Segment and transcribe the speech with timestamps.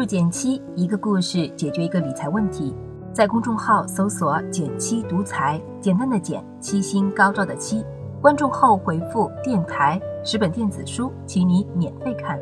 [0.00, 2.74] 注减七，一个故事解决一个理财问题。
[3.12, 7.84] 在公众号搜索“减七独裁，简单的减，七星高照的七。
[8.18, 12.38] 关注后回复“电台”十本电子书，请你免费看。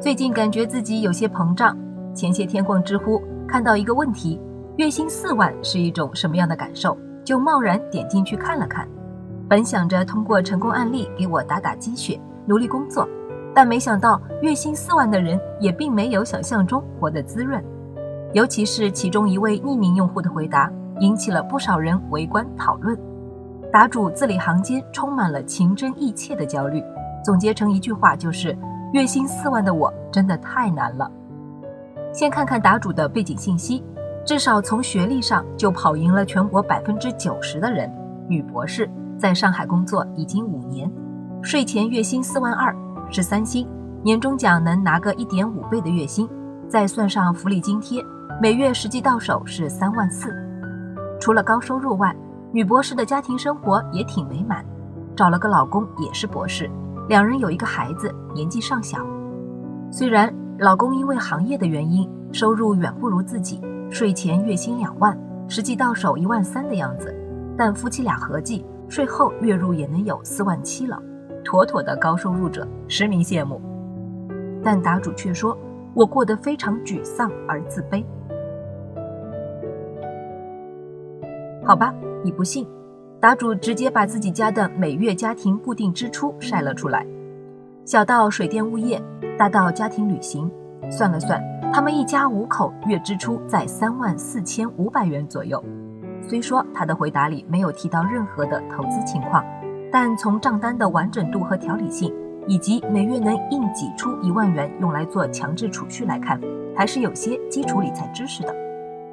[0.00, 1.76] 最近感觉自己有些膨胀。
[2.14, 4.40] 前些天逛知乎，看到一个问题：
[4.76, 6.96] 月薪四万是一种什么样的感受？
[7.24, 8.88] 就贸然点进去看了看。
[9.48, 13.08] 本想着通过成功案例给我打打鸡血，努力工作。
[13.54, 17.62] 但没想到，月薪四万的人也并没有想象中活得滋润，
[18.32, 22.98] 尤其是其中一位匿名用户的回答，引起了不少人围观讨论。
[23.70, 26.82] 答主字里行间充满了情真意切的焦虑，
[27.24, 28.56] 总结成一句话就是：
[28.92, 31.10] 月薪四万的我真的太难了。
[32.12, 33.82] 先看看答主的背景信息，
[34.24, 37.90] 至少从学历上就跑赢了全国百分之九十的人，
[38.28, 40.90] 女博士，在上海工作已经五年，
[41.42, 42.74] 税前月薪四万二。
[43.12, 43.68] 是三星，
[44.02, 46.26] 年终奖能拿个一点五倍的月薪，
[46.66, 48.02] 再算上福利津贴，
[48.40, 50.34] 每月实际到手是三万四。
[51.20, 52.16] 除了高收入外，
[52.52, 54.64] 女博士的家庭生活也挺美满，
[55.14, 56.70] 找了个老公也是博士，
[57.06, 58.98] 两人有一个孩子，年纪尚小。
[59.90, 63.60] 虽然老公因为行业的原因收入远不如自己，
[63.90, 65.14] 税前月薪两万，
[65.48, 67.14] 实际到手一万三的样子，
[67.58, 70.98] 但夫妻俩合计税后月入也能有四万七了。
[71.44, 73.60] 妥妥的高收入者，实名羡慕。
[74.62, 75.56] 但答主却说
[75.94, 78.04] ：“我过得非常沮丧而自卑。”
[81.64, 82.66] 好吧，你不信？
[83.20, 87.06] 答主直接把自己家的每月家庭固定支出晒了出来，
[87.84, 89.00] 小到水电物业，
[89.38, 90.50] 大到家庭旅行，
[90.90, 91.40] 算了算，
[91.72, 95.62] 他们一家五口月支出在三万四千五百元左右。
[96.20, 99.44] 虽说他的回答里没有提到任何的投资情况。
[99.92, 102.10] 但从账单的完整度和条理性，
[102.46, 106.40] 以及每月能硬挤出一万元用来做强制储蓄来看，
[106.74, 108.56] 还是有些基础理财知识的。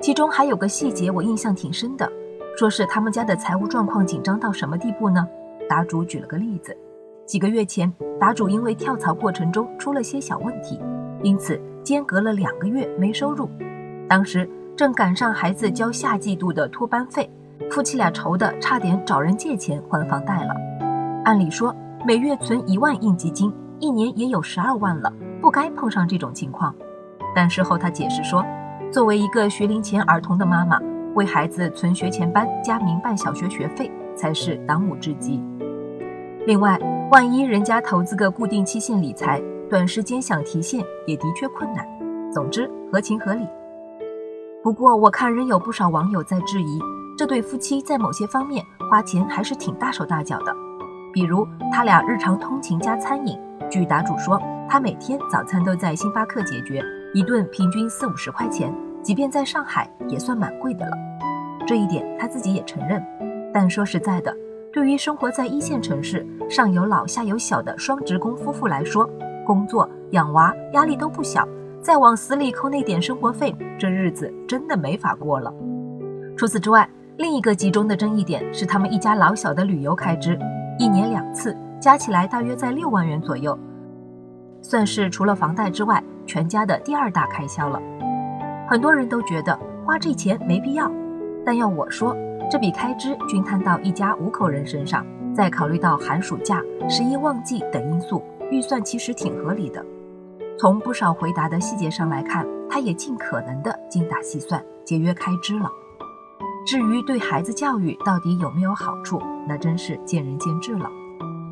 [0.00, 2.10] 其中还有个细节我印象挺深的，
[2.56, 5.26] 说是他们家的财务状况紧张到什么地步呢？
[5.68, 6.74] 答主举了个例子，
[7.26, 10.80] 几个月前，答主因为跳槽过程中出了些小问题，
[11.22, 13.48] 因此间隔了两个月没收入，
[14.08, 17.28] 当时正赶上孩子交下季度的托班费。
[17.68, 20.54] 夫妻俩愁的差点找人借钱还房贷了。
[21.24, 21.74] 按理说，
[22.06, 26.74] 每月存一万应急金，一年也有十二万了，不该碰上这种情况。
[27.34, 28.44] 但事后他解释说，
[28.90, 30.80] 作为一个学龄前儿童的妈妈，
[31.14, 35.40] 为孩子存学前班加民办小学学费才是当务之急。
[36.46, 36.78] 另外，
[37.12, 41.86] 万一人家投资个固定期限理财，短时间想提现也的确困难。
[42.32, 43.46] 总之，合情合理。
[44.62, 46.80] 不过，我看仍有不少网友在质疑。
[47.20, 50.56] 这对夫妻在某些方面花钱还是挺大手大脚的，
[51.12, 53.38] 比如他俩日常通勤加餐饮。
[53.70, 56.82] 据答主说，他每天早餐都在星巴克解决，
[57.12, 60.92] 一顿平均四五十块钱，即便在上海也算蛮贵的了。
[61.66, 63.04] 这一点他自己也承认。
[63.52, 64.34] 但说实在的，
[64.72, 69.06] 对于生活在一线城市、上有老下有小的双职工夫妇来说，
[69.44, 71.46] 工作养娃压力都不小，
[71.82, 75.52] 再往死里抠那点生活费，这日子真的没法过了。
[76.34, 76.88] 除此之外，
[77.20, 80.38] 另一个集中的争议点是他们一家老小的旅游开支，
[80.78, 83.56] 一年两次，加起来大约在六万元左右，
[84.62, 87.78] 算是除了房贷之外全家的第二大开销了。
[88.66, 89.54] 很多人都觉得
[89.84, 90.90] 花这钱没必要，
[91.44, 92.16] 但要我说，
[92.50, 95.04] 这笔开支均摊到一家五口人身上，
[95.34, 99.84] 再考虑到寒暑假、十一旺季等因素，预算其实挺合理的。
[100.58, 105.70] 从不少回答的细节上来看，他也尽可能的精打细算，节约开支了。
[106.66, 110.88] 至于对孩子教育到底有没有好处，那真是见仁见智了。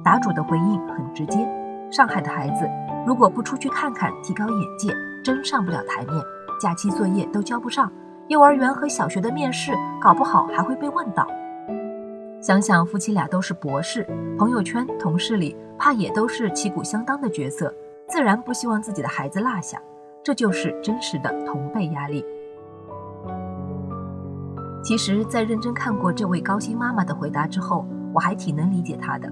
[0.05, 1.49] 答主的回应很直接：
[1.91, 2.69] 上海的孩子
[3.07, 6.15] 如果不出去看看，提高眼界，真上不了台面，
[6.61, 7.91] 假期作业都交不上，
[8.29, 11.27] 幼儿园和小学的面试搞不好还会被问到。
[12.41, 14.07] 想想夫妻俩都是博士，
[14.39, 17.75] 朋友圈、同事里怕也都是旗鼓相当的角色，
[18.07, 19.81] 自然不希望自己的孩子落下，
[20.23, 22.25] 这就是真实的同辈压力。
[24.83, 29.31] 其实，在认真看过这位高薪妈妈的回答之后，我还挺能理解她的。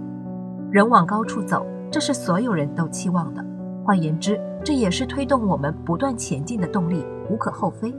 [0.71, 3.45] 人往高处走，这是所有人都期望的。
[3.85, 7.95] 换言之，这也是推动我们不断前进的动力，无可厚非。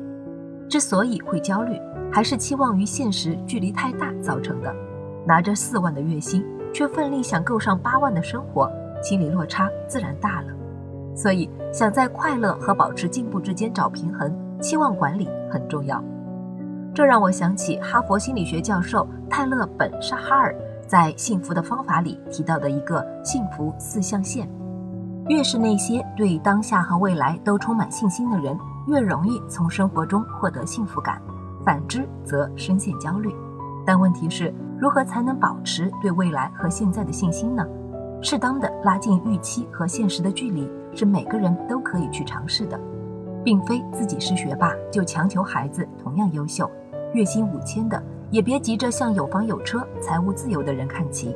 [0.70, 1.80] 之所以会焦虑，
[2.12, 4.76] 还是期望与现实距离太大造成的。
[5.26, 8.70] 拿着四万的月薪，却奋力想够上八万的生活，
[9.02, 10.48] 心理落差自然大了。
[11.16, 16.04] 所以，想在快乐和保持进步之间找平衡，期望管理很重要。
[16.98, 20.56] 这让我想起哈佛心理学教授泰勒·本·沙哈尔
[20.88, 24.50] 在《幸福的方法》里提到的一个幸福四象限：
[25.28, 28.58] 越是那些对当下和未来都充满信心的人，
[28.88, 31.18] 越容易从生活中获得幸福感；
[31.64, 33.32] 反之，则深陷焦虑。
[33.86, 37.64] 但问题是，如何才能保持对未来和现在的信心呢？
[38.24, 42.80] 适当的拉近预期和现实的距离，是每个人都可以去尝试的，
[43.44, 46.68] 并非自己是学霸就强求孩子同样优秀。
[47.18, 48.00] 月薪五千的，
[48.30, 51.36] 也别急着向有房有车、财务自由的人看齐。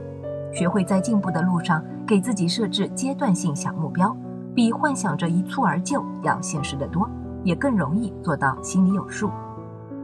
[0.53, 4.15] 学会在进步的路上给自己设置阶段性小目标，
[4.53, 7.09] 比幻想着一蹴而就要现实的多，
[7.43, 9.31] 也更容易做到心里有数。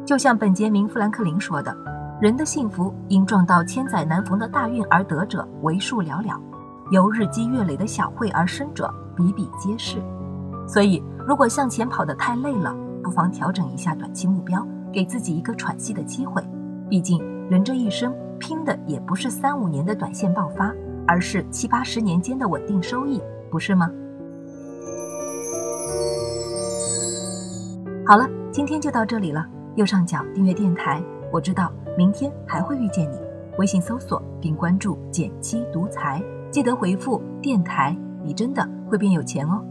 [0.03, 1.77] 就像本杰明·富兰克林说的
[2.19, 6.39] ：“人的幸福因撞到千载难逢的大运而得者为数寥寥，
[6.89, 10.01] 由日积月累的小惠而生者比比皆是。”
[10.68, 14.65] 所以，如果向前跑得太累了，不妨调整一下短期目标，
[14.98, 16.44] 给自己一个喘息的机会。
[16.90, 17.22] 毕竟，
[17.52, 18.12] 人这一生。
[18.40, 20.72] 拼的也不是三五年的短线爆发，
[21.08, 23.90] 而是七八十年间的稳定收益，不是吗？
[28.06, 29.44] 好了，今天就到这里了。
[29.76, 31.02] 右上角订阅电台，
[31.32, 33.18] 我知道明天还会遇见你。
[33.58, 39.66] 微信搜索并关注“减七独裁，记得回复“电台”，你真的会变有钱哦。